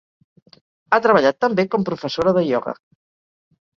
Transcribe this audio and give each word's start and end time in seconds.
Ha 0.95 0.99
treballat 1.07 1.39
també 1.45 1.65
com 1.75 1.85
professora 1.91 2.37
de 2.39 2.47
ioga. 2.49 2.77